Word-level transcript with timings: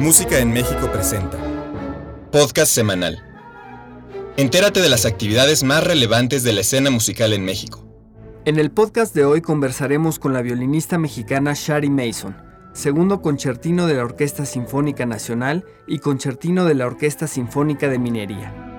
Música 0.00 0.38
en 0.38 0.50
México 0.50 0.90
presenta. 0.90 1.36
Podcast 2.32 2.72
semanal. 2.72 3.22
Entérate 4.38 4.80
de 4.80 4.88
las 4.88 5.04
actividades 5.04 5.62
más 5.62 5.84
relevantes 5.84 6.42
de 6.42 6.54
la 6.54 6.62
escena 6.62 6.88
musical 6.88 7.34
en 7.34 7.44
México. 7.44 7.86
En 8.46 8.58
el 8.58 8.70
podcast 8.70 9.14
de 9.14 9.26
hoy 9.26 9.42
conversaremos 9.42 10.18
con 10.18 10.32
la 10.32 10.40
violinista 10.40 10.96
mexicana 10.96 11.52
Shari 11.54 11.90
Mason, 11.90 12.34
segundo 12.72 13.20
concertino 13.20 13.86
de 13.86 13.92
la 13.92 14.04
Orquesta 14.04 14.46
Sinfónica 14.46 15.04
Nacional 15.04 15.66
y 15.86 15.98
concertino 15.98 16.64
de 16.64 16.76
la 16.76 16.86
Orquesta 16.86 17.26
Sinfónica 17.26 17.90
de 17.90 17.98
Minería. 17.98 18.69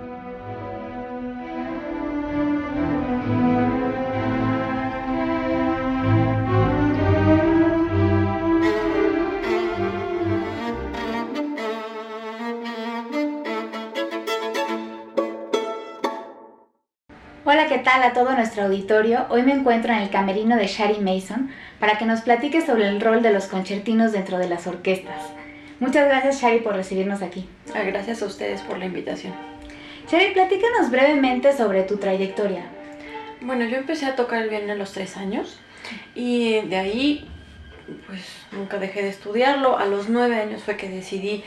Hola, 17.44 17.66
¿qué 17.66 17.80
tal 17.80 18.04
a 18.04 18.14
todo 18.14 18.36
nuestro 18.36 18.66
auditorio? 18.66 19.26
Hoy 19.30 19.42
me 19.42 19.52
encuentro 19.52 19.92
en 19.92 19.98
el 19.98 20.12
camerino 20.12 20.58
de 20.58 20.68
Shari 20.68 21.00
Mason 21.00 21.50
para 21.80 21.98
que 21.98 22.06
nos 22.06 22.22
platique 22.22 22.64
sobre 22.64 22.88
el 22.88 23.02
rol 23.02 23.24
de 23.24 23.34
los 23.34 23.48
concertinos 23.48 24.12
dentro 24.12 24.38
de 24.38 24.48
las 24.48 24.68
orquestas. 24.68 25.20
Muchas 25.80 26.06
gracias, 26.06 26.40
Shari, 26.40 26.60
por 26.60 26.76
recibirnos 26.76 27.24
aquí. 27.24 27.50
Ah, 27.74 27.82
gracias 27.82 28.22
a 28.22 28.28
ustedes 28.28 28.62
por 28.62 28.78
la 28.78 28.86
invitación. 28.86 29.34
Shari, 30.08 30.36
platícanos 30.36 30.92
brevemente 30.92 31.52
sobre 31.52 31.82
tu 31.82 31.98
trayectoria. 31.98 32.66
Bueno, 33.42 33.66
yo 33.66 33.78
empecé 33.78 34.06
a 34.06 34.16
tocar 34.16 34.44
el 34.44 34.50
violín 34.50 34.70
a 34.70 34.76
los 34.76 34.92
tres 34.92 35.18
años 35.18 35.60
y 36.14 36.62
de 36.62 36.78
ahí, 36.78 37.28
pues 38.06 38.22
nunca 38.52 38.78
dejé 38.78 39.02
de 39.02 39.10
estudiarlo. 39.10 39.80
A 39.80 39.86
los 39.86 40.10
nueve 40.10 40.36
años 40.36 40.62
fue 40.62 40.78
que 40.78 40.90
decidí 40.90 41.44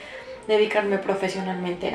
dedicarme 0.49 0.99
profesionalmente 0.99 1.95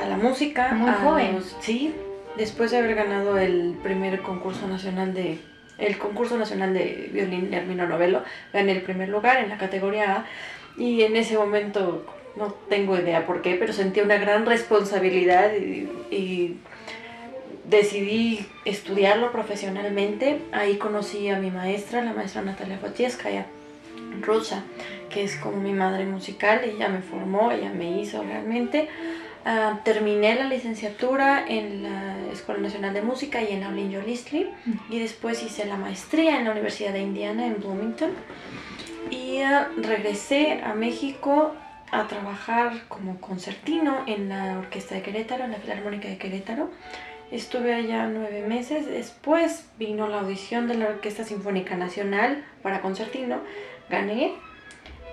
a 0.00 0.06
la 0.06 0.16
música. 0.16 0.72
Muy 0.74 0.92
joven. 0.92 1.42
sí, 1.58 1.92
después 2.36 2.70
de 2.70 2.78
haber 2.78 2.94
ganado 2.94 3.38
el 3.38 3.76
primer 3.82 4.22
concurso 4.22 4.66
nacional 4.66 5.14
de 5.14 5.38
el 5.78 5.98
concurso 5.98 6.38
nacional 6.38 6.72
de 6.72 7.10
violín 7.12 7.52
Hermino 7.52 7.86
Novelo, 7.86 8.22
gané 8.52 8.72
el 8.72 8.82
primer 8.82 9.08
lugar 9.08 9.38
en 9.38 9.48
la 9.48 9.58
categoría 9.58 10.18
A 10.18 10.26
y 10.76 11.02
en 11.02 11.16
ese 11.16 11.36
momento 11.36 12.04
no 12.36 12.52
tengo 12.68 12.98
idea 12.98 13.26
por 13.26 13.42
qué, 13.42 13.54
pero 13.54 13.72
sentí 13.72 14.00
una 14.00 14.18
gran 14.18 14.46
responsabilidad 14.46 15.52
y, 16.10 16.56
decidí 17.64 18.46
estudiarlo 18.66 19.32
profesionalmente. 19.32 20.42
Ahí 20.52 20.76
conocí 20.76 21.30
a 21.30 21.38
mi 21.38 21.50
maestra, 21.50 22.04
la 22.04 22.12
maestra 22.12 22.42
Natalia 22.42 22.76
Fatieskaya, 22.78 23.46
rusa, 24.20 24.62
que 25.08 25.24
es 25.24 25.36
como 25.36 25.56
mi 25.56 25.72
madre 25.72 26.04
musical, 26.04 26.60
ella 26.62 26.88
me 26.88 27.00
formó, 27.00 27.50
ella 27.50 27.70
me 27.70 28.00
hizo 28.00 28.22
realmente. 28.22 28.88
Ah, 29.46 29.80
terminé 29.84 30.34
la 30.36 30.46
licenciatura 30.46 31.44
en 31.46 31.82
la 31.82 32.16
Escuela 32.32 32.62
Nacional 32.62 32.94
de 32.94 33.02
Música 33.02 33.42
y 33.42 33.52
en 33.52 33.60
la 33.60 33.70
Yolistli 33.70 34.48
y 34.88 34.98
después 34.98 35.42
hice 35.42 35.66
la 35.66 35.76
maestría 35.76 36.38
en 36.38 36.46
la 36.46 36.52
Universidad 36.52 36.94
de 36.94 37.00
Indiana 37.00 37.46
en 37.46 37.60
Bloomington. 37.60 38.10
Y 39.10 39.42
ah, 39.42 39.68
regresé 39.76 40.62
a 40.64 40.72
México 40.72 41.52
a 41.92 42.08
trabajar 42.08 42.88
como 42.88 43.20
concertino 43.20 44.04
en 44.06 44.30
la 44.30 44.58
Orquesta 44.58 44.94
de 44.94 45.02
Querétaro, 45.02 45.44
en 45.44 45.52
la 45.52 45.58
Filarmónica 45.58 46.08
de 46.08 46.16
Querétaro. 46.16 46.70
Estuve 47.30 47.74
allá 47.74 48.06
nueve 48.06 48.46
meses, 48.48 48.86
después 48.86 49.66
vino 49.78 50.08
la 50.08 50.20
audición 50.20 50.68
de 50.68 50.74
la 50.74 50.86
Orquesta 50.86 51.22
Sinfónica 51.22 51.76
Nacional 51.76 52.44
para 52.62 52.80
concertino, 52.80 53.40
gané. 53.90 54.32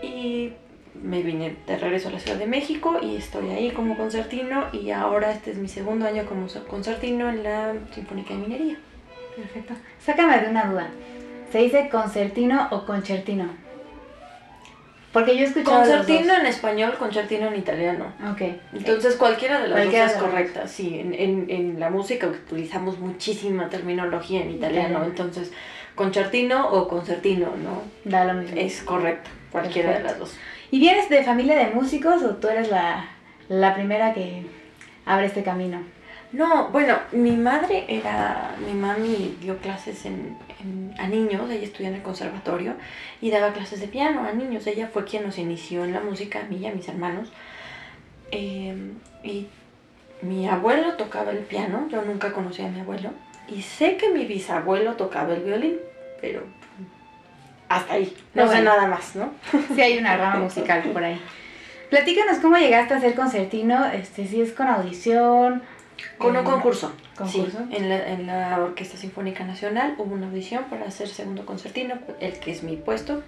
Y 0.01 0.53
me 0.93 1.23
vine 1.23 1.55
de 1.67 1.77
regreso 1.77 2.09
a 2.09 2.11
la 2.11 2.19
Ciudad 2.19 2.37
de 2.37 2.47
México 2.47 2.99
y 3.01 3.15
estoy 3.15 3.49
ahí 3.49 3.71
como 3.71 3.97
concertino 3.97 4.65
y 4.73 4.91
ahora 4.91 5.31
este 5.31 5.51
es 5.51 5.57
mi 5.57 5.67
segundo 5.67 6.05
año 6.05 6.25
como 6.25 6.47
concertino 6.67 7.29
en 7.29 7.43
la 7.43 7.73
Sinfónica 7.93 8.33
de 8.33 8.39
Minería. 8.39 8.77
Perfecto. 9.35 9.73
Sácame 9.99 10.39
de 10.39 10.49
una 10.49 10.65
duda. 10.65 10.89
¿Se 11.51 11.59
dice 11.59 11.89
concertino 11.89 12.67
o 12.71 12.85
concertino? 12.85 13.49
Porque 15.11 15.35
yo 15.35 15.43
he 15.43 15.47
escuchado 15.47 15.79
Concertino 15.79 16.37
en 16.37 16.45
español, 16.45 16.95
concertino 16.97 17.47
en 17.47 17.57
italiano. 17.57 18.13
Ok. 18.31 18.41
Entonces 18.73 19.15
cualquiera 19.17 19.61
de 19.61 19.67
las 19.67 19.85
dos 19.85 19.93
es 19.93 20.13
correcta. 20.13 20.67
Sí, 20.67 20.99
en, 20.99 21.13
en, 21.13 21.45
en, 21.49 21.79
la 21.79 21.89
música 21.89 22.27
utilizamos 22.27 22.97
muchísima 22.99 23.69
terminología 23.69 24.41
en 24.41 24.51
italiano. 24.51 25.03
Entonces, 25.03 25.51
concertino 25.95 26.69
o 26.69 26.87
concertino, 26.87 27.47
¿no? 27.57 27.83
Da 28.05 28.23
lo 28.23 28.35
mismo. 28.35 28.57
Es 28.57 28.81
correcto, 28.83 29.29
cualquiera 29.51 29.97
de 29.97 30.03
las 30.03 30.17
dos. 30.17 30.37
¿Y 30.71 30.79
vienes 30.79 31.09
de 31.09 31.23
familia 31.23 31.57
de 31.57 31.73
músicos 31.73 32.23
o 32.23 32.35
tú 32.35 32.47
eres 32.47 32.69
la, 32.69 33.09
la 33.49 33.73
primera 33.73 34.13
que 34.13 34.45
abre 35.05 35.25
este 35.25 35.43
camino? 35.43 35.79
No, 36.31 36.69
bueno, 36.69 36.97
mi 37.11 37.35
madre 37.35 37.83
era, 37.89 38.55
mi 38.65 38.71
mami 38.71 39.37
dio 39.41 39.57
clases 39.57 40.05
en, 40.05 40.37
a 40.97 41.07
niños, 41.07 41.49
ella 41.49 41.65
estudió 41.65 41.89
en 41.89 41.95
el 41.95 42.01
conservatorio 42.01 42.75
y 43.19 43.31
daba 43.31 43.51
clases 43.51 43.81
de 43.81 43.89
piano 43.89 44.23
a 44.23 44.31
niños. 44.31 44.65
Ella 44.65 44.87
fue 44.87 45.03
quien 45.03 45.23
nos 45.23 45.37
inició 45.37 45.83
en 45.83 45.91
la 45.91 45.99
música, 45.99 46.39
a 46.39 46.43
mí 46.43 46.55
y 46.57 46.67
a 46.67 46.73
mis 46.73 46.87
hermanos. 46.87 47.29
Em, 48.31 48.93
y 49.25 49.47
mi 50.21 50.47
abuelo 50.47 50.93
tocaba 50.93 51.31
el 51.31 51.39
piano, 51.39 51.89
yo 51.91 52.01
nunca 52.03 52.31
conocí 52.31 52.61
a 52.61 52.69
mi 52.69 52.79
abuelo. 52.79 53.09
Y 53.49 53.61
sé 53.61 53.97
que 53.97 54.09
mi 54.09 54.25
bisabuelo 54.25 54.93
tocaba 54.93 55.33
el 55.33 55.43
violín, 55.43 55.75
pero 56.21 56.43
hasta 57.75 57.93
ahí. 57.93 58.15
No, 58.33 58.47
sé 58.47 58.61
nada 58.61 58.87
más, 58.87 59.15
¿no? 59.15 59.31
Sí, 59.73 59.81
hay 59.81 59.97
una 59.97 60.17
rama 60.17 60.39
musical 60.43 60.81
por 60.93 61.03
ahí. 61.03 61.19
Platícanos 61.89 62.37
cómo 62.39 62.57
llegaste 62.57 62.93
a 62.93 62.99
ser 63.01 63.15
concertino, 63.15 63.85
este, 63.85 64.27
si 64.27 64.41
es 64.41 64.53
con 64.53 64.67
audición. 64.67 65.61
Con 66.17 66.35
un 66.35 66.43
concurso. 66.43 66.93
¿Concurso? 67.15 67.59
Sí, 67.69 67.75
en 67.75 67.89
la, 67.89 68.07
en 68.07 68.27
la 68.27 68.59
Orquesta 68.59 68.97
Sinfónica 68.97 69.43
Nacional 69.43 69.95
hubo 69.97 70.13
una 70.13 70.27
audición 70.27 70.63
para 70.65 70.85
hacer 70.85 71.07
segundo 71.07 71.45
concertino, 71.45 71.95
el 72.19 72.39
que 72.39 72.51
es 72.51 72.63
mi 72.63 72.77
puesto. 72.77 73.23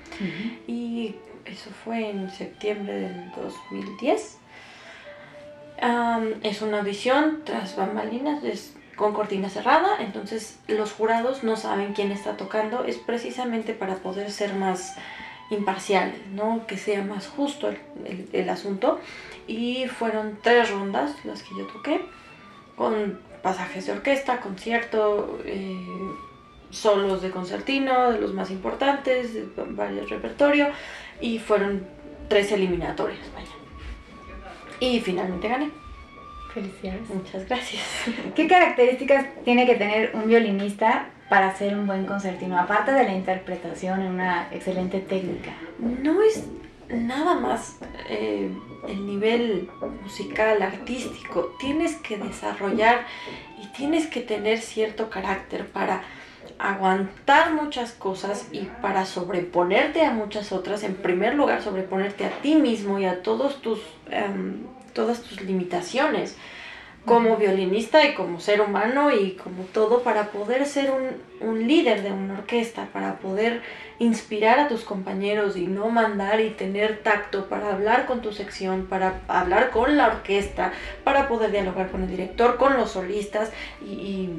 Y 0.66 1.16
eso 1.46 1.70
fue 1.84 2.10
en 2.10 2.30
septiembre 2.32 2.94
del 2.94 3.32
2010. 3.36 4.38
es 6.44 6.62
una 6.62 6.80
audición 6.80 7.42
tras 7.44 7.76
bambalinas, 7.76 8.44
es 8.44 8.76
con 8.96 9.14
cortina 9.14 9.50
cerrada, 9.50 9.98
entonces 10.00 10.60
los 10.68 10.92
jurados 10.92 11.44
no 11.44 11.56
saben 11.56 11.94
quién 11.94 12.12
está 12.12 12.38
tocando, 12.38 12.84
es 12.86 12.98
precisamente 12.98 13.74
para 13.74 13.96
poder 13.96 14.32
ser 14.32 14.54
más 14.54 14.96
imparciales, 15.50 16.26
¿no? 16.28 16.66
que 16.68 16.78
sea 16.78 17.04
más 17.04 17.28
justo 17.28 17.74
el, 18.32 18.50
asunto. 18.50 19.00
Y 19.48 19.88
fueron 19.88 20.40
tres 20.42 20.72
rondas 20.72 21.14
las 21.26 21.44
que 21.44 21.56
yo 21.58 21.68
toqué, 21.68 22.06
con 22.76 23.20
pasajes 23.42 23.86
de 23.86 23.92
orquesta, 23.92 24.40
concierto, 24.40 25.40
eh, 25.46 25.86
solos 26.70 27.22
de 27.22 27.30
concertino, 27.30 28.12
de 28.12 28.20
los 28.20 28.34
más 28.34 28.52
importantes, 28.52 29.32
varios 29.56 30.10
repertorios, 30.10 30.70
y 31.20 31.40
fueron 31.40 31.86
tres 32.30 32.52
eliminatorias, 32.52 33.26
vaya. 33.34 33.48
Y 34.80 35.00
finalmente 35.02 35.48
gané. 35.48 35.83
Felicidades. 36.54 37.10
Muchas 37.10 37.48
gracias. 37.48 37.84
¿Qué 38.36 38.48
características 38.48 39.26
tiene 39.44 39.66
que 39.66 39.76
tener 39.76 40.12
un 40.14 40.28
violinista 40.28 41.08
para 41.30 41.48
hacer 41.48 41.76
un 41.76 41.88
buen 41.88 42.06
concertino? 42.06 42.60
Aparte 42.60 42.92
de 42.92 43.04
la 43.04 43.14
interpretación 43.14 44.02
en 44.02 44.12
una 44.12 44.48
excelente 44.52 45.00
técnica. 45.00 45.52
No 45.80 46.22
es 46.22 46.46
nada 46.90 47.36
más 47.36 47.78
eh, 48.10 48.52
el 48.88 49.06
nivel 49.06 49.70
musical, 50.04 50.62
artístico. 50.62 51.56
Tienes 51.60 51.96
que 51.96 52.18
desarrollar 52.18 53.06
y 53.62 53.68
tienes 53.68 54.08
que 54.08 54.22
tener 54.22 54.60
cierto 54.60 55.10
carácter 55.10 55.68
para 55.68 56.04
aguantar 56.60 57.54
muchas 57.54 57.94
cosas 57.94 58.48
y 58.52 58.68
para 58.82 59.06
sobreponerte 59.06 60.06
a 60.06 60.12
muchas 60.12 60.52
otras. 60.52 60.84
En 60.84 60.96
primer 60.96 61.34
lugar, 61.36 61.62
sobreponerte 61.62 62.26
a 62.26 62.30
ti 62.42 62.56
mismo 62.56 63.00
y 63.00 63.06
a 63.06 63.24
todos 63.24 63.62
tus... 63.62 63.80
Em, 64.10 64.66
todas 64.94 65.22
tus 65.22 65.42
limitaciones 65.42 66.38
como 67.06 67.36
violinista 67.36 68.06
y 68.06 68.14
como 68.14 68.40
ser 68.40 68.62
humano 68.62 69.12
y 69.12 69.32
como 69.34 69.64
todo 69.66 70.04
para 70.04 70.32
poder 70.32 70.66
ser 70.66 70.92
un, 70.92 71.68
líder 71.68 72.02
de 72.02 72.12
una 72.12 72.36
orquesta, 72.36 72.88
para 72.94 73.20
poder 73.20 73.62
inspirar 74.00 74.60
a 74.60 74.68
tus 74.70 74.84
compañeros 74.84 75.58
y 75.58 75.68
no 75.68 75.90
mandar 75.90 76.40
y 76.40 76.52
tener 76.52 77.04
tacto 77.04 77.50
para 77.50 77.74
hablar 77.74 78.06
con 78.06 78.22
tu 78.22 78.32
sección, 78.32 78.86
para 78.86 79.22
hablar 79.28 79.72
con 79.72 79.98
la 79.98 80.08
orquesta, 80.08 80.72
para 81.04 81.28
poder 81.28 81.52
dialogar 81.52 81.92
con 81.92 82.04
el 82.04 82.10
director, 82.10 82.58
con 82.58 82.78
los 82.78 82.92
solistas 82.92 83.52
y, 83.86 84.30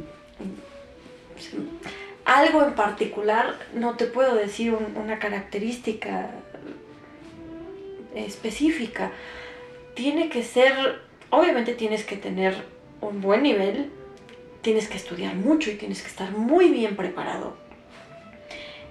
algo 2.25 2.63
en 2.63 2.75
particular, 2.75 3.55
no 3.75 3.97
te 3.97 4.07
puedo 4.07 4.35
decir 4.35 4.73
una 4.73 5.19
característica 5.19 6.31
específica 8.15 9.13
tiene 9.95 10.29
que 10.29 10.43
ser, 10.43 11.01
obviamente 11.31 11.75
tienes 11.75 12.05
que 12.05 12.17
tener 12.17 12.55
un 13.01 13.21
buen 13.21 13.43
nivel, 13.43 13.91
tienes 14.63 14.89
que 14.89 14.97
estudiar 14.97 15.35
mucho 15.35 15.71
y 15.71 15.75
tienes 15.75 16.03
que 16.03 16.09
estar 16.09 16.31
muy 16.33 16.71
bien 16.71 16.97
preparado. 16.97 17.57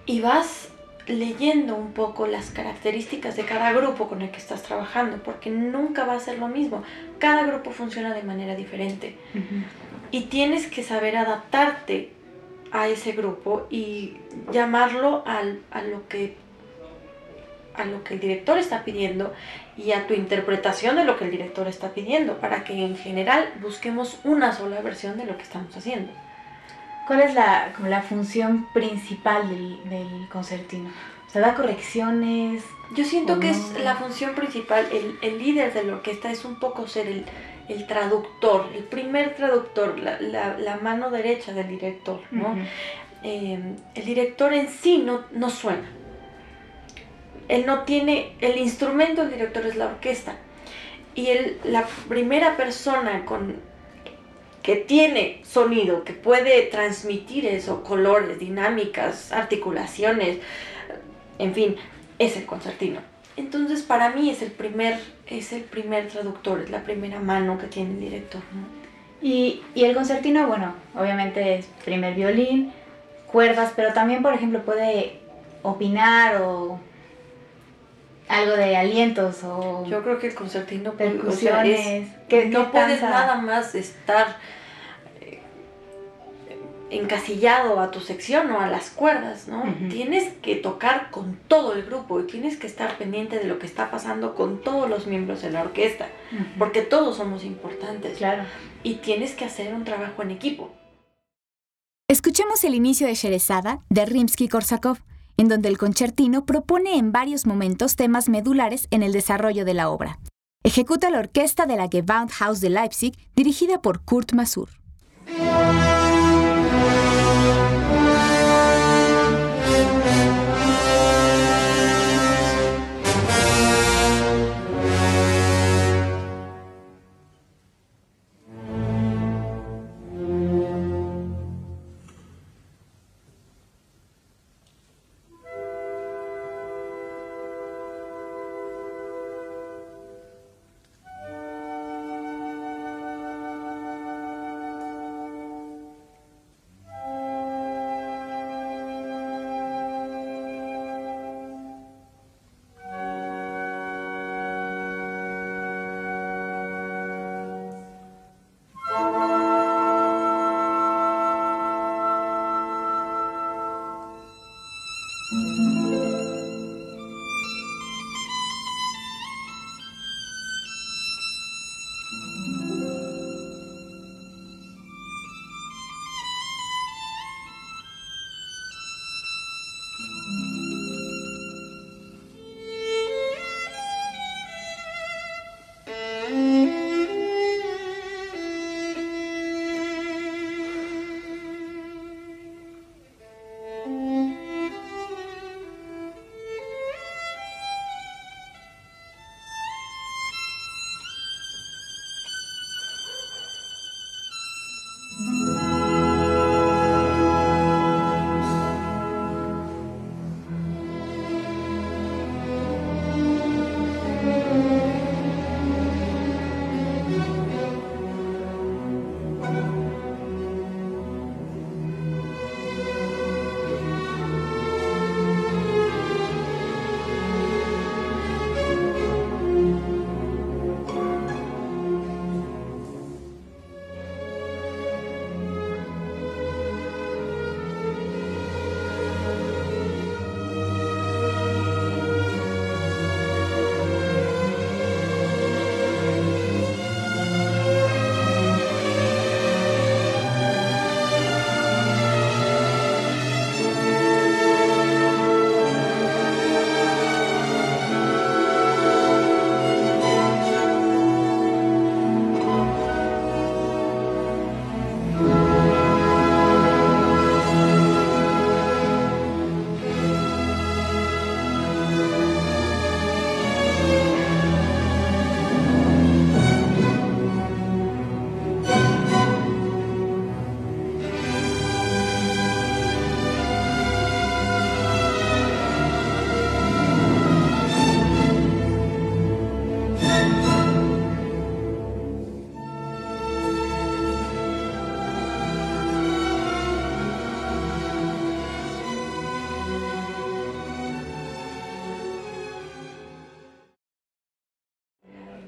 Y 0.05 0.21
vas 0.21 0.69
leyendo 1.07 1.75
un 1.75 1.91
poco 1.91 2.27
las 2.27 2.51
características 2.51 3.35
de 3.35 3.43
cada 3.43 3.73
grupo 3.73 4.07
con 4.07 4.21
el 4.21 4.31
que 4.31 4.37
estás 4.37 4.63
trabajando, 4.63 5.17
porque 5.23 5.49
nunca 5.49 6.05
va 6.05 6.13
a 6.13 6.19
ser 6.19 6.39
lo 6.39 6.47
mismo. 6.47 6.83
Cada 7.19 7.43
grupo 7.43 7.71
funciona 7.71 8.13
de 8.13 8.23
manera 8.23 8.55
diferente. 8.55 9.15
Y 10.11 10.25
tienes 10.25 10.67
que 10.67 10.83
saber 10.83 11.17
adaptarte 11.17 12.11
a 12.71 12.87
ese 12.87 13.11
grupo 13.11 13.67
y 13.69 14.17
llamarlo 14.51 15.23
al, 15.25 15.59
a 15.71 15.81
lo 15.83 16.07
que 16.07 16.35
a 17.75 17.85
lo 17.85 18.03
que 18.03 18.15
el 18.15 18.19
director 18.19 18.57
está 18.57 18.83
pidiendo 18.83 19.33
y 19.77 19.91
a 19.91 20.07
tu 20.07 20.13
interpretación 20.13 20.95
de 20.95 21.05
lo 21.05 21.17
que 21.17 21.25
el 21.25 21.31
director 21.31 21.67
está 21.67 21.89
pidiendo, 21.89 22.37
para 22.37 22.63
que 22.63 22.85
en 22.85 22.95
general 22.95 23.51
busquemos 23.61 24.19
una 24.23 24.53
sola 24.53 24.81
versión 24.81 25.17
de 25.17 25.25
lo 25.25 25.37
que 25.37 25.43
estamos 25.43 25.75
haciendo. 25.75 26.11
¿Cuál 27.07 27.21
es 27.21 27.33
la, 27.33 27.73
como 27.75 27.89
la 27.89 28.01
función 28.01 28.67
principal 28.73 29.49
del, 29.49 29.89
del 29.89 30.29
concertino? 30.29 30.89
¿Se 31.27 31.39
da 31.39 31.55
correcciones? 31.55 32.63
Yo 32.95 33.03
siento 33.03 33.39
que 33.39 33.49
es 33.49 33.79
la 33.83 33.95
función 33.95 34.35
principal, 34.35 34.87
el, 34.91 35.17
el, 35.21 35.39
líder 35.39 35.73
de 35.73 35.83
la 35.83 35.93
orquesta 35.93 36.31
es 36.31 36.45
un 36.45 36.59
poco 36.59 36.87
ser 36.87 37.07
el, 37.07 37.25
el 37.67 37.87
traductor, 37.87 38.69
el 38.75 38.83
primer 38.83 39.35
traductor, 39.35 39.99
la, 39.99 40.21
la, 40.21 40.57
la, 40.59 40.77
mano 40.77 41.09
derecha 41.09 41.51
del 41.53 41.67
director, 41.67 42.21
¿no? 42.29 42.49
Uh 42.49 42.55
-huh. 42.55 42.67
eh, 43.23 43.75
el 43.95 44.05
director 44.05 44.53
en 44.53 44.69
sí 44.69 44.99
no, 44.99 45.21
no 45.31 45.49
suena. 45.49 45.89
Él 47.47 47.65
no 47.65 47.83
tiene, 47.83 48.33
el 48.41 48.57
instrumento 48.57 49.21
del 49.21 49.31
director 49.31 49.65
es 49.65 49.75
la 49.75 49.87
orquesta. 49.87 50.37
Y 51.15 51.27
el, 51.27 51.57
la 51.63 51.85
primera 52.07 52.57
persona 52.57 53.25
con 53.25 53.55
que 54.63 54.77
tiene 54.77 55.41
sonido, 55.43 56.05
que 56.05 56.13
puede 56.13 56.63
transmitir 56.63 57.45
eso, 57.45 57.83
colores, 57.83 58.39
dinámicas, 58.39 59.33
articulaciones, 59.33 60.39
en 61.37 61.53
fin, 61.53 61.75
es 62.17 62.37
el 62.37 62.45
concertino. 62.45 63.01
Entonces 63.35 63.81
para 63.81 64.11
mí 64.11 64.29
es 64.29 64.41
el 64.41 64.51
primer, 64.51 64.99
es 65.27 65.51
el 65.51 65.63
primer 65.63 66.07
traductor, 66.07 66.61
es 66.61 66.69
la 66.69 66.83
primera 66.83 67.19
mano 67.19 67.57
que 67.57 67.67
tiene 67.67 67.91
el 67.91 67.99
director. 67.99 68.41
Y, 69.21 69.61
y 69.75 69.83
el 69.83 69.93
concertino, 69.93 70.47
bueno, 70.47 70.73
obviamente 70.95 71.55
es 71.55 71.65
primer 71.83 72.13
violín, 72.15 72.71
cuerdas, 73.31 73.73
pero 73.75 73.91
también, 73.93 74.21
por 74.21 74.33
ejemplo, 74.33 74.63
puede 74.63 75.19
opinar 75.61 76.41
o 76.41 76.79
algo 78.27 78.55
de 78.55 78.75
alientos 78.75 79.43
o 79.43 79.85
yo 79.87 80.03
creo 80.03 80.19
que 80.19 80.27
el 80.27 80.35
concertino 80.35 80.93
percusiones 80.93 81.79
o 81.79 81.83
sea, 81.83 81.97
es, 81.97 82.07
que 82.29 82.45
no 82.45 82.71
puedes 82.71 83.01
nada 83.01 83.35
más 83.35 83.75
estar 83.75 84.37
eh, 85.21 85.39
encasillado 86.89 87.79
a 87.79 87.91
tu 87.91 87.99
sección 87.99 88.51
o 88.51 88.59
a 88.61 88.67
las 88.67 88.89
cuerdas, 88.89 89.47
¿no? 89.47 89.63
Uh 89.63 89.67
-huh. 89.67 89.89
Tienes 89.91 90.33
que 90.41 90.55
tocar 90.55 91.11
con 91.11 91.37
todo 91.47 91.73
el 91.73 91.83
grupo 91.83 92.19
y 92.21 92.23
tienes 92.23 92.57
que 92.57 92.67
estar 92.67 92.97
pendiente 92.97 93.39
de 93.39 93.45
lo 93.45 93.59
que 93.59 93.65
está 93.65 93.91
pasando 93.91 94.35
con 94.35 94.61
todos 94.61 94.89
los 94.89 95.05
miembros 95.05 95.41
de 95.41 95.51
la 95.51 95.61
orquesta, 95.61 96.07
uh 96.31 96.35
-huh. 96.35 96.57
porque 96.57 96.81
todos 96.81 97.17
somos 97.17 97.43
importantes. 97.43 98.17
Claro. 98.17 98.43
Y 98.83 98.95
tienes 98.95 99.33
que 99.33 99.45
hacer 99.45 99.73
un 99.73 99.83
trabajo 99.83 100.21
en 100.21 100.31
equipo. 100.31 100.71
Escuchemos 102.09 102.63
el 102.63 102.75
inicio 102.75 103.07
de 103.07 103.15
Sherezada 103.15 103.79
de 103.89 104.05
Rimsky-Korsakov 104.05 104.99
en 105.37 105.47
donde 105.47 105.69
el 105.69 105.77
concertino 105.77 106.45
propone 106.45 106.97
en 106.97 107.11
varios 107.11 107.45
momentos 107.45 107.95
temas 107.95 108.29
medulares 108.29 108.87
en 108.91 109.03
el 109.03 109.11
desarrollo 109.11 109.65
de 109.65 109.73
la 109.73 109.89
obra. 109.89 110.19
Ejecuta 110.63 111.09
la 111.09 111.19
orquesta 111.19 111.65
de 111.65 111.75
la 111.75 111.89
Gewandhaus 111.89 112.61
de 112.61 112.69
Leipzig, 112.69 113.13
dirigida 113.35 113.81
por 113.81 114.01
Kurt 114.03 114.33
Masur. 114.33 114.69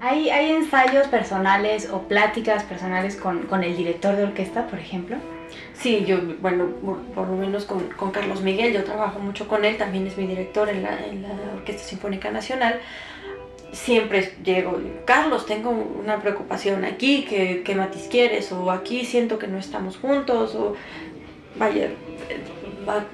¿Hay, 0.05 0.29
¿Hay 0.29 0.51
ensayos 0.51 1.07
personales 1.07 1.89
o 1.91 2.03
pláticas 2.03 2.63
personales 2.63 3.15
con, 3.15 3.47
con 3.47 3.63
el 3.63 3.75
director 3.75 4.15
de 4.15 4.25
orquesta, 4.25 4.67
por 4.67 4.77
ejemplo? 4.77 5.17
Sí, 5.73 6.05
yo, 6.05 6.19
bueno, 6.41 6.67
por, 6.85 7.01
por 7.05 7.27
lo 7.27 7.35
menos 7.35 7.65
con, 7.65 7.87
con, 7.89 8.11
Carlos 8.11 8.41
Miguel, 8.41 8.71
yo 8.71 8.83
trabajo 8.83 9.17
mucho 9.17 9.47
con 9.47 9.65
él, 9.65 9.77
también 9.77 10.05
es 10.05 10.15
mi 10.15 10.27
director 10.27 10.69
en 10.69 10.83
la, 10.83 11.03
en 11.07 11.23
la 11.23 11.29
Orquesta 11.55 11.81
Sinfónica 11.81 12.29
Nacional. 12.29 12.79
Siempre 13.71 14.35
llego, 14.43 14.79
Carlos, 15.05 15.47
tengo 15.47 15.71
una 15.71 16.21
preocupación 16.21 16.85
aquí, 16.85 17.25
¿qué, 17.27 17.63
qué 17.65 17.73
matiz 17.73 18.07
quieres? 18.07 18.51
O 18.51 18.69
aquí 18.69 19.05
siento 19.05 19.39
que 19.39 19.47
no 19.47 19.57
estamos 19.57 19.97
juntos, 19.97 20.53
o 20.53 20.75
vaya, 21.55 21.89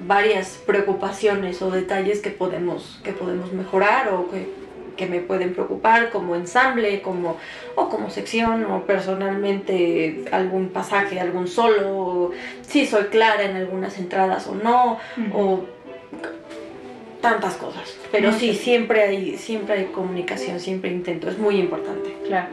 varias 0.00 0.60
preocupaciones 0.66 1.62
o 1.62 1.70
detalles 1.70 2.20
que 2.20 2.28
podemos, 2.28 3.00
que 3.02 3.12
podemos 3.12 3.50
mejorar 3.54 4.08
o 4.08 4.30
que, 4.30 4.60
que, 4.96 5.06
me 5.06 5.20
pueden 5.20 5.52
preocupar 5.52 6.10
como 6.10 6.34
ensamble, 6.34 7.02
como, 7.02 7.36
o 7.74 7.88
como 7.88 8.10
sección, 8.10 8.64
o 8.64 8.84
personalmente 8.84 10.24
algún 10.32 10.68
pasaje, 10.70 11.20
algún 11.20 11.48
solo, 11.48 11.96
o 11.96 12.30
si 12.62 12.86
soy 12.86 13.04
clara 13.04 13.44
en 13.44 13.56
algunas 13.56 13.98
entradas 13.98 14.46
o 14.46 14.54
no, 14.54 14.92
uh 14.92 15.20
-huh. 15.20 15.34
o 15.34 15.64
tantas 17.20 17.54
cosas. 17.54 17.96
Pero 18.10 18.28
uh 18.28 18.32
-huh. 18.32 18.38
sí, 18.38 18.54
siempre 18.54 19.02
hay, 19.02 19.36
siempre 19.38 19.74
hay 19.74 19.84
comunicación, 19.86 20.60
siempre 20.60 20.90
intento, 20.90 21.28
es 21.28 21.38
muy 21.38 21.56
importante. 21.56 22.14
Claro. 22.26 22.48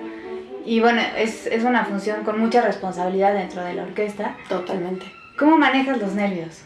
Y 0.65 0.79
bueno, 0.81 1.01
es, 1.17 1.48
es 1.48 1.63
una 1.63 1.86
función 1.86 2.24
con 2.24 2.39
mucha 2.39 2.62
responsabilidad 2.62 3.34
dentro 3.34 3.63
de 3.63 3.74
la 3.74 3.84
orquesta. 3.84 4.36
Totalmente. 4.48 5.05
¿Cómo 5.38 5.58
manejas 5.58 6.00
los 6.00 6.13
nervios? 6.13 6.63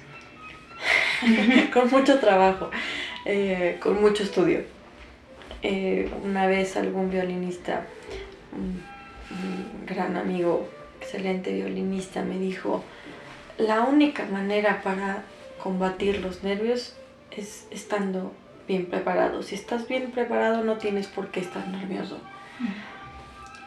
con 1.73 1.89
mucho 1.89 2.19
trabajo, 2.19 2.69
eh, 3.25 3.77
con 3.81 4.01
mucho 4.01 4.23
estudio. 4.23 4.63
Eh, 5.63 6.11
una 6.23 6.45
vez 6.45 6.75
algún 6.75 7.09
violinista, 7.09 7.85
un, 8.51 8.83
un, 9.31 9.85
gran 9.85 10.17
amigo, 10.17 10.67
excelente 10.99 11.53
violinista, 11.53 12.21
me 12.21 12.37
dijo, 12.37 12.83
la 13.57 13.81
única 13.81 14.25
manera 14.25 14.81
para 14.83 15.23
combatir 15.61 16.19
los 16.19 16.43
nervios 16.43 16.95
es 17.31 17.67
estando 17.71 18.33
bien 18.67 18.87
preparado. 18.87 19.41
Si 19.41 19.55
estás 19.55 19.87
bien 19.87 20.11
preparado 20.11 20.63
no 20.63 20.77
tienes 20.77 21.07
por 21.07 21.29
qué 21.29 21.39
estar 21.39 21.67
nervioso. 21.67 22.19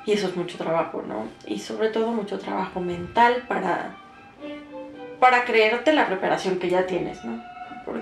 Y 0.05 0.12
eso 0.12 0.29
es 0.29 0.37
mucho 0.37 0.57
trabajo, 0.57 1.03
¿no? 1.03 1.29
Y 1.47 1.59
sobre 1.59 1.88
todo 1.88 2.12
mucho 2.12 2.38
trabajo 2.38 2.81
mental 2.81 3.45
para 3.49 3.97
para 5.19 5.45
creerte 5.45 5.93
la 5.93 6.07
preparación 6.07 6.59
que 6.59 6.69
ya 6.69 6.87
tienes, 6.87 7.25
¿no? 7.25 7.43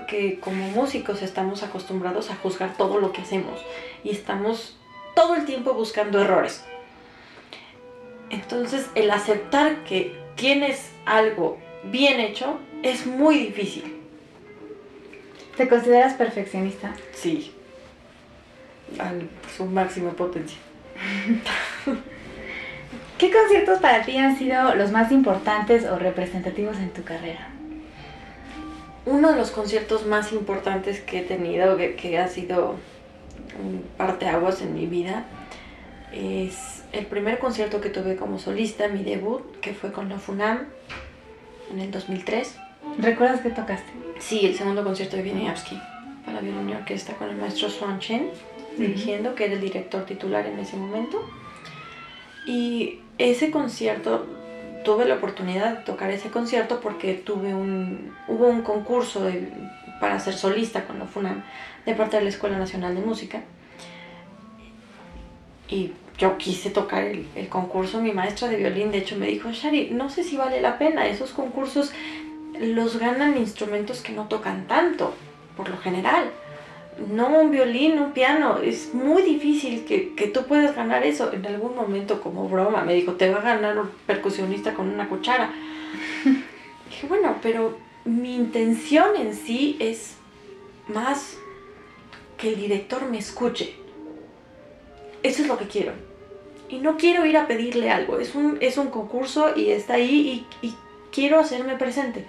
Porque 0.05 0.39
como 0.39 0.67
músicos 0.67 1.23
estamos 1.23 1.63
acostumbrados 1.63 2.29
a 2.29 2.35
juzgar 2.35 2.77
todo 2.77 2.99
lo 2.99 3.11
que 3.11 3.21
hacemos 3.21 3.59
y 4.03 4.11
estamos 4.11 4.77
todo 5.15 5.35
el 5.35 5.45
tiempo 5.45 5.73
buscando 5.73 6.21
errores. 6.21 6.63
Entonces 8.29 8.85
el 8.93 9.09
aceptar 9.09 9.83
que 9.83 10.15
tienes 10.35 10.91
algo 11.07 11.57
bien 11.85 12.19
hecho 12.19 12.59
es 12.83 13.07
muy 13.07 13.39
difícil. 13.39 13.99
¿Te 15.57 15.67
consideras 15.67 16.13
perfeccionista? 16.13 16.93
Sí, 17.11 17.51
a 18.99 19.11
su 19.57 19.65
máxima 19.65 20.11
potencia. 20.11 20.59
¿Qué 23.17 23.31
conciertos 23.31 23.79
para 23.79 24.03
ti 24.03 24.17
han 24.17 24.37
sido 24.37 24.75
los 24.75 24.91
más 24.91 25.11
importantes 25.11 25.83
o 25.85 25.97
representativos 25.97 26.77
en 26.77 26.91
tu 26.91 27.03
carrera? 27.03 27.54
Uno 29.05 29.31
de 29.31 29.37
los 29.37 29.51
conciertos 29.51 30.05
más 30.05 30.31
importantes 30.31 30.99
que 31.01 31.19
he 31.19 31.21
tenido, 31.23 31.77
que, 31.77 31.95
que 31.95 32.17
ha 32.17 32.27
sido 32.27 32.75
parteaguas 33.97 34.61
en 34.61 34.73
mi 34.73 34.87
vida, 34.87 35.25
es 36.11 36.83
el 36.91 37.05
primer 37.05 37.39
concierto 37.39 37.81
que 37.81 37.89
tuve 37.89 38.15
como 38.15 38.39
solista, 38.39 38.87
mi 38.87 39.03
debut, 39.03 39.59
que 39.59 39.73
fue 39.73 39.91
con 39.91 40.09
la 40.09 40.17
FUNAM 40.17 40.65
en 41.71 41.79
el 41.79 41.91
2003. 41.91 42.57
¿Recuerdas 42.99 43.41
qué 43.41 43.49
tocaste? 43.49 43.91
Sí, 44.19 44.45
el 44.45 44.55
segundo 44.55 44.83
concierto 44.83 45.17
de 45.17 45.23
Wieniawski 45.23 45.79
para 46.25 46.39
violín 46.39 46.69
y 46.69 46.73
orquesta 46.73 47.13
con 47.13 47.29
el 47.29 47.35
maestro 47.35 47.69
Swan 47.69 47.99
Chen, 47.99 48.29
dirigiendo, 48.77 49.29
uh 49.29 49.33
-huh. 49.33 49.35
que 49.35 49.45
era 49.45 49.53
el 49.53 49.61
director 49.61 50.05
titular 50.05 50.45
en 50.47 50.59
ese 50.59 50.75
momento. 50.75 51.23
Y 52.47 53.01
ese 53.17 53.51
concierto, 53.51 54.25
tuve 54.85 55.03
la 55.03 55.15
oportunidad 55.15 55.79
de 55.79 55.83
tocar 55.83 56.09
ese 56.11 56.29
concierto 56.29 56.79
porque 56.79 57.13
tuve 57.13 57.53
un, 57.53 58.15
hubo 58.29 58.47
un 58.47 58.61
concurso 58.61 59.29
para 59.99 60.17
ser 60.21 60.35
solista 60.35 60.85
con 60.85 60.99
la 60.99 61.05
FUNAM 61.05 61.43
de 61.85 61.93
parte 61.93 62.15
de 62.15 62.23
la 62.23 62.29
Escuela 62.29 62.57
Nacional 62.57 62.95
de 62.95 63.01
Música. 63.01 63.41
Y 65.67 65.91
yo 66.17 66.37
quise 66.37 66.69
tocar 66.69 67.03
el, 67.03 67.27
el, 67.35 67.49
concurso, 67.49 67.99
mi 67.99 68.13
maestra 68.13 68.47
de 68.47 68.55
violín 68.55 68.91
de 68.91 68.99
hecho 68.99 69.17
me 69.17 69.27
dijo, 69.27 69.51
Shari, 69.51 69.89
no 69.89 70.09
sé 70.09 70.23
si 70.23 70.37
vale 70.37 70.61
la 70.61 70.77
pena, 70.77 71.07
esos 71.07 71.31
concursos 71.31 71.91
los 72.57 72.97
ganan 72.97 73.37
instrumentos 73.37 74.01
que 74.01 74.13
no 74.13 74.29
tocan 74.29 74.67
tanto, 74.67 75.13
por 75.57 75.67
lo 75.67 75.77
general 75.77 76.31
no 76.97 77.27
un 77.39 77.51
violín, 77.51 77.99
un 77.99 78.13
piano, 78.13 78.59
es 78.59 78.93
muy 78.93 79.21
difícil 79.21 79.85
que, 79.85 80.13
que, 80.15 80.27
tú 80.27 80.43
puedas 80.45 80.75
ganar 80.75 81.03
eso. 81.03 81.31
En 81.33 81.45
algún 81.45 81.75
momento, 81.75 82.21
como 82.21 82.47
broma, 82.47 82.83
me 82.83 82.93
dijo, 82.93 83.13
te 83.13 83.29
va 83.29 83.39
a 83.39 83.55
ganar 83.55 83.77
un 83.77 83.89
percusionista 84.05 84.73
con 84.73 84.87
una 84.89 85.09
cuchara. 85.09 85.51
Dije, 86.89 87.07
bueno, 87.07 87.35
pero 87.41 87.77
mi 88.05 88.35
intención 88.35 89.15
en 89.17 89.35
sí 89.35 89.77
es 89.79 90.15
más 90.87 91.37
que 92.37 92.49
el 92.49 92.55
director 92.55 93.09
me 93.09 93.17
escuche. 93.17 93.75
Eso 95.23 95.41
es 95.41 95.47
lo 95.47 95.57
que 95.57 95.67
quiero. 95.67 95.93
Y 96.69 96.77
no 96.77 96.97
quiero 96.97 97.25
ir 97.25 97.37
a 97.37 97.47
pedirle 97.47 97.91
algo. 97.91 98.19
Es 98.19 98.35
un, 98.35 98.57
es 98.61 98.77
un 98.77 98.87
concurso 98.87 99.51
y 99.55 99.69
está 99.69 99.95
ahí 99.95 100.47
y, 100.61 100.67
y 100.67 100.75
quiero 101.11 101.39
hacerme 101.39 101.75
presente 101.75 102.25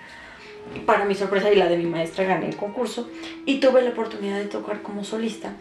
para 0.85 1.05
mi 1.05 1.15
sorpresa 1.15 1.53
y 1.53 1.57
la 1.57 1.69
de 1.69 1.77
mi 1.77 1.87
maestra 1.87 2.25
gané 2.25 2.49
el 2.49 2.57
concurso 2.57 3.09
y 3.45 3.61
tuve 3.61 3.83
la 3.83 3.91
oportunidad 3.91 4.39
de 4.39 4.47
tocar 4.47 4.83
como 4.83 5.05
solista. 5.05 5.55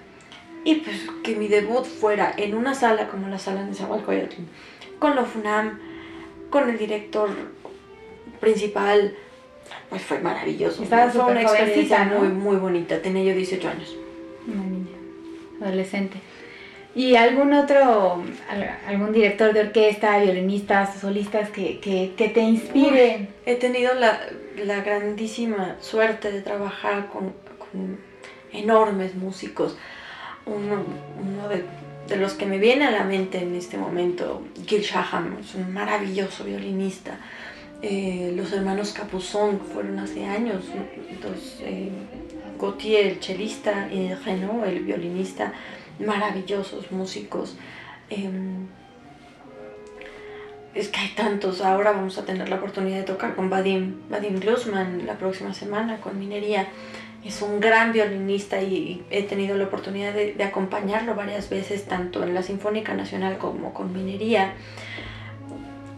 Y 0.63 0.75
pues 0.75 1.07
que 1.23 1.35
mi 1.35 1.47
debut 1.47 1.85
fuera 1.85 2.33
en 2.37 2.55
una 2.55 2.73
sala 2.73 3.07
como 3.07 3.27
la 3.27 3.37
sala 3.37 3.63
de 3.63 3.73
Zahualcoyotl 3.73 4.35
con 4.97 5.15
la 5.15 5.23
FUNAM 5.23 5.79
con 6.49 6.69
el 6.69 6.77
director 6.77 7.29
principal 8.39 9.15
pues 9.89 10.01
fue 10.01 10.19
maravilloso 10.19 10.83
Estaba 10.83 11.09
fue 11.11 11.31
una 11.31 11.41
experiencia 11.41 12.05
¿no? 12.05 12.19
muy 12.19 12.29
muy 12.29 12.55
bonita. 12.57 13.01
Tenía 13.01 13.23
yo 13.23 13.35
18 13.35 13.67
años. 13.67 13.95
Una 14.47 14.63
niña 14.63 14.95
adolescente 15.61 16.19
¿Y 16.95 17.17
algún 17.17 17.51
otro, 17.51 18.23
algún 18.87 19.11
director 19.11 19.51
de 19.53 19.59
orquesta, 19.59 20.17
violinistas, 20.17 20.97
solistas 20.97 21.49
que, 21.49 21.79
que, 21.81 22.29
te 22.29 22.39
inspiren? 22.39 23.21
Uy, 23.21 23.27
he 23.45 23.55
tenido 23.55 23.93
la, 23.95 24.21
la, 24.63 24.79
grandísima 24.79 25.75
suerte 25.81 26.31
de 26.31 26.41
trabajar 26.41 27.09
con, 27.09 27.33
con 27.59 27.99
enormes 28.53 29.13
músicos. 29.13 29.77
Uno, 30.45 30.85
uno 31.21 31.49
de, 31.49 31.65
de, 32.07 32.15
los 32.15 32.33
que 32.33 32.45
me 32.45 32.59
viene 32.59 32.85
a 32.85 32.91
la 32.91 33.03
mente 33.03 33.39
en 33.39 33.53
este 33.55 33.77
momento, 33.77 34.43
Gil 34.65 34.81
Shaham, 34.81 35.39
es 35.41 35.53
un 35.53 35.73
maravilloso 35.73 36.45
violinista. 36.45 37.19
Eh, 37.81 38.33
los 38.35 38.53
hermanos 38.53 38.93
Capuzón 38.93 39.59
fueron 39.59 39.99
hace 39.99 40.25
años, 40.25 40.63
entonces, 41.09 41.59
eh, 41.61 41.91
Gautier, 42.59 43.07
el 43.07 43.19
chelista, 43.19 43.89
y 43.91 44.13
Renaud, 44.13 44.65
el 44.65 44.81
violinista 44.81 45.53
maravillosos 45.99 46.91
músicos. 46.91 47.57
Eh, 48.09 48.29
es 50.73 50.89
que 50.89 50.99
hay 50.99 51.09
tantos. 51.15 51.61
Ahora 51.61 51.91
vamos 51.93 52.17
a 52.17 52.25
tener 52.25 52.49
la 52.49 52.57
oportunidad 52.57 52.97
de 52.97 53.03
tocar 53.03 53.35
con 53.35 53.49
Vadim, 53.49 53.95
Vadim 54.09 54.39
Glusman 54.39 55.05
la 55.05 55.17
próxima 55.17 55.53
semana 55.53 56.01
con 56.01 56.19
Minería. 56.19 56.67
Es 57.23 57.41
un 57.41 57.59
gran 57.59 57.91
violinista 57.91 58.61
y, 58.61 59.03
he 59.09 59.23
tenido 59.23 59.57
la 59.57 59.63
oportunidad 59.63 60.13
de, 60.13 60.33
de, 60.33 60.43
acompañarlo 60.43 61.15
varias 61.15 61.49
veces, 61.49 61.85
tanto 61.85 62.23
en 62.23 62.35
la 62.35 62.43
Sinfónica 62.43 62.93
Nacional 62.93 63.37
como 63.37 63.73
con 63.73 63.93
Minería. 63.93 64.53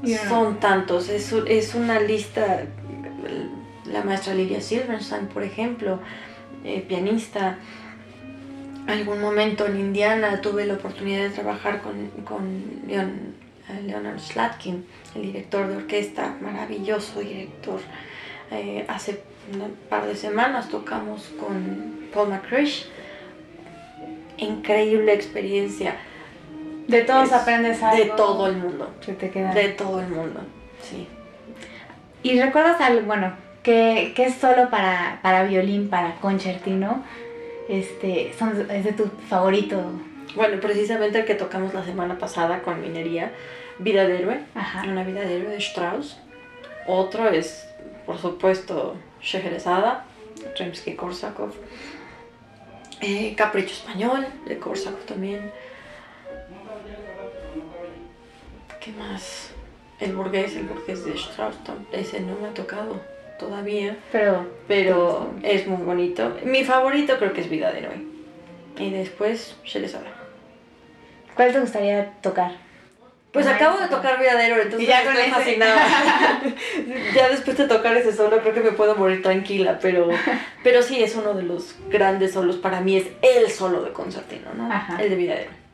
Yeah. 0.04 0.30
Son 0.30 0.60
tantos, 0.60 1.10
es, 1.10 1.34
es 1.48 1.76
una 1.76 2.00
lista. 2.00 2.66
La 3.86 4.04
maestra 4.04 4.34
Lidia 4.34 4.62
Silverstein, 4.62 5.28
por 5.28 5.44
ejemplo, 5.44 6.00
eh, 6.64 6.86
pianista 6.88 7.58
algún 8.88 9.22
momento 9.22 9.66
en 9.66 9.80
Indiana 9.80 10.42
tuve 10.42 10.66
la 10.66 10.76
oportunidad 10.76 11.24
de 11.24 11.30
trabajar 11.30 11.82
con, 11.82 12.10
con 12.24 12.64
Leon, 12.88 13.36
Leonard 13.86 14.20
Slatkin, 14.20 14.86
el 15.16 15.22
director 15.22 15.68
de 15.68 15.76
orquesta, 15.76 16.38
maravilloso 16.42 17.20
director. 17.20 17.82
Eh, 18.50 18.86
hace 18.88 19.22
un 19.52 19.76
par 19.90 20.06
de 20.06 20.16
semanas 20.16 20.70
tocamos 20.70 21.34
con 21.40 22.08
Paul 22.14 22.30
McCrish, 22.30 22.88
increíble 24.38 25.14
experiencia. 25.14 25.98
De 26.88 27.02
todos 27.02 27.28
es, 27.28 27.34
aprendes 27.34 27.84
algo. 27.84 28.04
De 28.04 28.10
todo 28.12 28.48
el 28.48 28.56
mundo. 28.56 28.90
Se 29.02 29.14
te 29.14 29.30
queda. 29.30 29.54
De 29.54 29.70
todo 29.70 30.00
el 30.00 30.08
mundo, 30.08 30.40
sí. 30.82 31.08
¿Y 32.24 32.40
recuerdas 32.40 32.80
algo, 32.80 33.06
bueno, 33.06 33.34
que, 33.68 34.14
que 34.16 34.24
es 34.28 34.36
solo 34.36 34.70
para, 34.70 35.20
para 35.22 35.44
violín, 35.44 35.90
para 35.90 36.16
concertino? 36.22 37.04
este, 37.68 38.34
son, 38.40 38.72
es 38.72 38.86
de 38.86 38.94
tu 38.94 39.08
favorito 39.28 39.84
Bueno, 40.36 40.58
precisamente 40.62 41.20
el 41.20 41.26
que 41.26 41.36
tocamos 41.36 41.74
la 41.74 41.84
semana 41.84 42.18
pasada 42.18 42.62
con 42.62 42.80
Minería, 42.82 43.34
Vida 43.80 44.08
de 44.08 44.20
Héroe, 44.20 44.40
Ajá. 44.56 44.84
una 44.88 45.04
vida 45.04 45.20
de 45.20 45.36
héroe 45.36 45.52
de 45.52 45.58
Strauss. 45.58 46.18
Otro 46.88 47.28
es, 47.28 47.68
por 48.06 48.18
supuesto, 48.18 48.96
Scheherazade, 49.22 49.98
Rimsky-Korsakov. 50.58 51.52
Eh, 53.02 53.36
Capricho 53.36 53.74
Español, 53.74 54.26
de 54.46 54.58
Korsakov 54.58 55.04
también. 55.06 55.52
¿Qué 58.80 58.92
más? 58.94 59.52
El 60.00 60.16
burgués, 60.16 60.56
el 60.56 60.68
burgués 60.68 61.04
de 61.04 61.16
Strauss, 61.16 61.58
ese 61.92 62.22
no 62.22 62.38
me 62.40 62.48
ha 62.48 62.54
tocado 62.54 63.17
todavía, 63.38 63.98
Pero, 64.12 64.48
pero 64.68 65.34
es 65.44 65.68
muy 65.68 65.84
bonito. 65.84 66.36
Mi 66.44 66.64
favorito 66.64 67.18
creo 67.18 67.34
que 67.34 67.42
es 67.42 67.50
Vida 67.50 67.72
de 67.72 67.80
Héroe. 67.80 68.06
Y 68.78 68.92
después 68.92 69.56
Scheherazade. 69.64 70.18
¿cuál 71.36 71.54
te 71.54 71.60
gustaría 71.60 72.14
tocar? 72.22 72.52
Pues 73.32 73.46
acabo 73.46 73.80
de 73.80 73.88
tocar 73.88 74.20
Vida 74.20 74.36
de 74.36 74.48
Héroe, 74.48 74.64
entonces 74.64 74.88
Y 74.88 74.90
ya 74.90 75.02
estoy 75.04 75.30
fascinada. 75.32 75.82
ya 77.16 77.30
después 77.30 77.58
de 77.58 77.68
tocar 77.68 77.96
ese 77.96 78.14
solo 78.14 78.42
creo 78.42 78.54
que 78.54 78.62
me 78.62 78.72
puedo 78.72 78.96
morir 78.96 79.22
tranquila, 79.22 79.78
pero, 79.80 80.10
pero 80.64 80.82
sí 80.82 81.04
es 81.04 81.16
uno 81.16 81.34
de 81.34 81.44
los 81.44 81.76
grandes 81.90 82.34
solos. 82.34 82.58
Para 82.58 82.82
mí 82.82 82.98
es 82.98 83.08
el 83.22 83.52
solo 83.52 83.84
de 83.84 83.94
concertino, 83.94 84.54
¿no? 84.56 84.72
Ajá. 84.72 85.02
El 85.02 85.10
de 85.12 85.16
Vida 85.16 85.36
de 85.36 85.42
Héroe. 85.44 85.68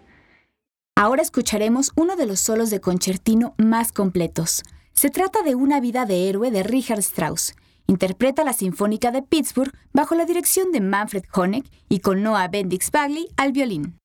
Ahora 0.95 1.21
escucharemos 1.21 1.91
uno 1.95 2.15
de 2.15 2.25
los 2.25 2.39
solos 2.39 2.69
de 2.69 2.79
concertino 2.79 3.55
más 3.57 3.91
completos. 3.91 4.63
Se 4.93 5.09
trata 5.09 5.41
de 5.41 5.55
Una 5.55 5.79
vida 5.79 6.05
de 6.05 6.29
héroe 6.29 6.51
de 6.51 6.63
Richard 6.63 6.99
Strauss. 6.99 7.55
Interpreta 7.87 8.43
la 8.43 8.53
Sinfónica 8.53 9.11
de 9.11 9.21
Pittsburgh 9.23 9.73
bajo 9.91 10.15
la 10.15 10.25
dirección 10.25 10.71
de 10.71 10.81
Manfred 10.81 11.23
Honeck 11.33 11.65
y 11.89 11.99
con 11.99 12.21
Noah 12.21 12.47
Bendix 12.47 12.91
Bagley 12.91 13.27
al 13.35 13.51
violín. 13.51 13.99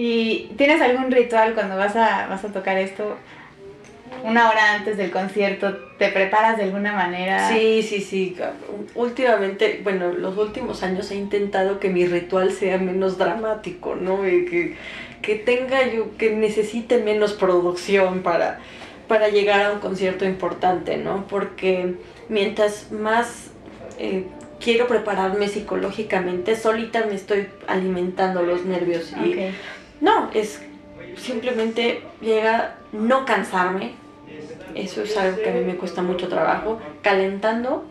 ¿Y 0.00 0.52
tienes 0.56 0.80
algún 0.80 1.10
ritual 1.10 1.54
cuando 1.54 1.76
vas 1.76 1.96
a, 1.96 2.28
vas 2.28 2.44
a 2.44 2.52
tocar 2.52 2.78
esto? 2.78 3.16
Una 4.22 4.48
hora 4.48 4.74
antes 4.74 4.96
del 4.96 5.10
concierto, 5.10 5.76
¿te 5.98 6.10
preparas 6.10 6.56
de 6.56 6.62
alguna 6.62 6.92
manera? 6.92 7.48
Sí, 7.48 7.82
sí, 7.82 8.00
sí. 8.00 8.36
Últimamente, 8.94 9.80
bueno, 9.82 10.12
los 10.12 10.38
últimos 10.38 10.84
años 10.84 11.10
he 11.10 11.16
intentado 11.16 11.80
que 11.80 11.88
mi 11.88 12.06
ritual 12.06 12.52
sea 12.52 12.78
menos 12.78 13.18
dramático, 13.18 13.96
¿no? 13.96 14.24
Y 14.24 14.44
que, 14.44 14.76
que 15.20 15.34
tenga 15.34 15.84
yo, 15.88 16.16
que 16.16 16.30
necesite 16.30 16.98
menos 16.98 17.32
producción 17.32 18.22
para, 18.22 18.60
para 19.08 19.30
llegar 19.30 19.66
a 19.66 19.72
un 19.72 19.80
concierto 19.80 20.24
importante, 20.24 20.96
¿no? 20.96 21.26
Porque 21.26 21.94
mientras 22.28 22.92
más 22.92 23.50
eh, 23.98 24.26
quiero 24.60 24.86
prepararme 24.86 25.48
psicológicamente, 25.48 26.54
solita 26.54 27.04
me 27.04 27.16
estoy 27.16 27.48
alimentando 27.66 28.44
los 28.44 28.64
nervios. 28.64 29.12
Y 29.24 29.32
Ok. 29.32 29.54
No, 30.00 30.30
es 30.32 30.60
simplemente 31.16 32.02
llega 32.20 32.76
no 32.92 33.24
cansarme. 33.24 33.92
Eso 34.74 35.02
es 35.02 35.16
algo 35.16 35.38
que 35.42 35.50
a 35.50 35.52
mí 35.54 35.64
me 35.64 35.76
cuesta 35.76 36.02
mucho 36.02 36.28
trabajo. 36.28 36.78
Calentando 37.02 37.84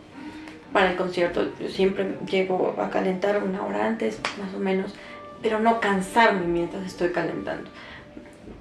para 0.72 0.90
el 0.90 0.96
concierto. 0.96 1.48
Yo 1.60 1.68
siempre 1.68 2.16
llego 2.30 2.76
a 2.78 2.90
calentar 2.90 3.42
una 3.42 3.64
hora 3.64 3.86
antes, 3.86 4.20
más 4.38 4.54
o 4.54 4.58
menos, 4.58 4.94
pero 5.42 5.60
no 5.60 5.80
cansarme 5.80 6.46
mientras 6.46 6.84
estoy 6.84 7.10
calentando. 7.10 7.70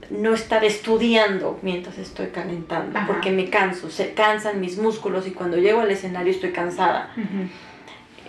No 0.10 0.34
estar 0.34 0.64
estudiando 0.64 1.60
mientras 1.62 1.98
estoy 1.98 2.28
calentando, 2.28 2.98
Ajá. 2.98 3.08
porque 3.08 3.32
me 3.32 3.50
canso, 3.50 3.90
se 3.90 4.14
cansan 4.14 4.62
mis 4.62 4.78
músculos 4.78 5.28
y 5.28 5.32
cuando 5.32 5.58
llego 5.58 5.82
al 5.82 5.92
escenario 5.92 6.32
estoy 6.32 6.52
cansada. 6.52 7.14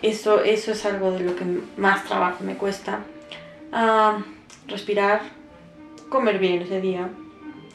Eso, 0.02 0.42
eso 0.42 0.72
es 0.72 0.84
algo 0.86 1.12
de 1.12 1.20
lo 1.20 1.36
que 1.36 1.44
más 1.76 2.04
trabajo 2.04 2.42
me 2.42 2.54
cuesta. 2.54 3.00
Ah, 3.72 4.18
respirar, 4.68 5.22
comer 6.08 6.38
bien 6.38 6.62
ese 6.62 6.80
día, 6.80 7.08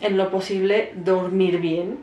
en 0.01 0.17
lo 0.17 0.31
posible 0.31 0.91
dormir 0.95 1.59
bien. 1.59 1.99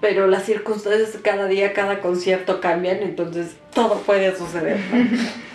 pero 0.00 0.26
las 0.26 0.44
circunstancias 0.44 1.16
cada 1.22 1.46
día, 1.46 1.72
cada 1.72 2.00
concierto 2.00 2.60
cambian, 2.60 3.02
entonces 3.02 3.56
todo 3.72 4.00
puede 4.00 4.36
suceder. 4.36 4.80
¿no? 4.92 5.06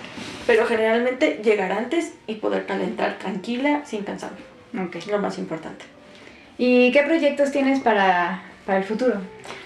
pero 0.48 0.66
generalmente 0.66 1.42
llegar 1.44 1.74
antes 1.74 2.14
y 2.26 2.36
poder 2.36 2.66
calentar 2.66 3.20
tranquila, 3.20 3.82
sin 3.86 4.04
cansarme. 4.04 4.38
Ok. 4.82 4.96
Es 4.96 5.08
lo 5.08 5.20
más 5.20 5.38
importante. 5.38 5.84
¿Y 6.58 6.92
qué 6.92 7.04
proyectos 7.04 7.52
tienes 7.52 7.82
para, 7.82 8.42
para 8.66 8.80
el 8.80 8.86
futuro? 8.86 9.16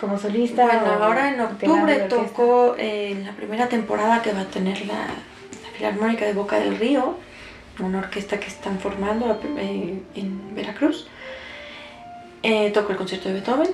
¿Como 0.01 0.17
solista? 0.17 0.65
Bueno, 0.65 0.99
o 0.99 1.03
ahora 1.03 1.33
en 1.33 1.39
octubre 1.39 1.95
toco 2.09 2.75
eh, 2.77 3.21
la 3.23 3.33
primera 3.33 3.69
temporada 3.69 4.21
que 4.23 4.33
va 4.33 4.41
a 4.41 4.45
tener 4.45 4.85
la, 4.87 4.95
la 4.95 5.69
Filarmónica 5.77 6.25
de 6.25 6.33
Boca 6.33 6.59
del 6.59 6.77
Río, 6.77 7.15
una 7.79 7.99
orquesta 7.99 8.39
que 8.39 8.47
están 8.47 8.79
formando 8.79 9.39
eh, 9.57 10.01
en 10.15 10.55
Veracruz. 10.55 11.07
Eh, 12.43 12.71
toco 12.71 12.91
el 12.91 12.97
concierto 12.97 13.29
de 13.29 13.35
Beethoven. 13.35 13.69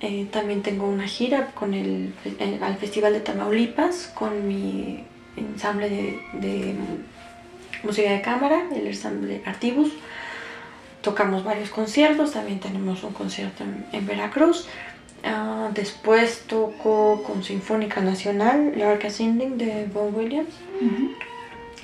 Eh, 0.00 0.26
también 0.30 0.62
tengo 0.62 0.88
una 0.88 1.06
gira 1.06 1.50
con 1.54 1.74
el, 1.74 2.14
eh, 2.24 2.58
al 2.62 2.76
Festival 2.76 3.12
de 3.12 3.20
Tamaulipas 3.20 4.10
con 4.14 4.46
mi 4.46 5.04
ensamble 5.36 6.20
de, 6.32 6.74
música 7.82 8.10
de 8.10 8.22
cámara, 8.22 8.64
el 8.74 8.86
ensamble 8.86 9.42
Artibus. 9.44 9.92
Tocamos 11.02 11.44
varios 11.44 11.68
conciertos, 11.68 12.32
también 12.32 12.60
tenemos 12.60 13.02
un 13.04 13.12
concierto 13.12 13.62
en, 13.92 14.06
Veracruz. 14.06 14.66
Ah, 15.22 15.70
después 15.74 16.44
toco 16.46 17.22
con 17.22 17.42
Sinfónica 17.42 18.00
Nacional, 18.00 18.72
la 18.76 18.88
Orca 18.88 19.10
Sinding 19.10 19.58
de 19.58 19.86
Bob 19.92 20.16
Williams. 20.16 20.54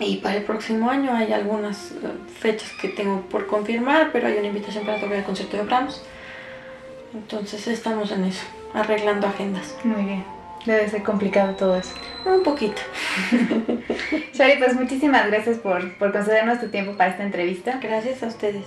Y 0.00 0.16
para 0.16 0.36
el 0.36 0.44
próximo 0.44 0.90
año 0.90 1.14
hay 1.14 1.32
algunas 1.32 1.92
eh, 1.92 1.96
fechas 2.40 2.72
que 2.80 2.88
tengo 2.88 3.20
por 3.22 3.46
confirmar, 3.46 4.10
pero 4.12 4.28
hay 4.28 4.38
una 4.38 4.48
invitación 4.48 4.86
para 4.86 4.98
tocar 4.98 5.18
el 5.18 5.24
concierto 5.24 5.58
de 5.58 5.64
Brahms. 5.64 6.02
Entonces 7.12 7.66
estamos 7.68 8.10
en 8.10 8.24
eso, 8.24 8.44
arreglando 8.72 9.26
agendas. 9.26 9.76
Muy 9.84 10.04
bien. 10.04 10.24
Debe 10.64 10.88
ser 10.88 11.02
complicado 11.02 11.54
todo 11.54 11.76
eso. 11.76 11.94
Un 12.24 12.42
poquito. 12.42 12.80
Shari, 14.34 14.58
pues 14.58 14.74
muchísimas 14.74 15.26
gracias 15.26 15.58
por, 15.58 15.92
por 15.94 16.12
concedernos 16.12 16.60
tu 16.60 16.68
tiempo 16.68 16.96
para 16.96 17.10
esta 17.10 17.22
entrevista. 17.22 17.78
Gracias 17.82 18.22
a 18.22 18.26
ustedes. 18.26 18.64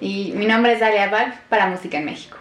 Y 0.00 0.32
mi 0.34 0.46
nombre 0.46 0.72
es 0.72 0.80
Dalia 0.80 1.10
Val 1.10 1.34
para 1.50 1.66
Música 1.66 1.98
en 1.98 2.06
México. 2.06 2.36